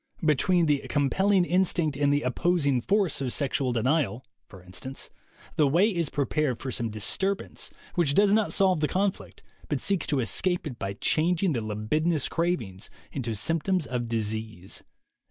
[0.25, 5.11] "Between the compelling instinct and the opposing force of sexual denial," for instance,
[5.57, 10.07] "the way is prepared for some disturbance which does not solve the conflict but seeks
[10.07, 14.81] to escape it by changing the libidinous cravings into symptoms of disease."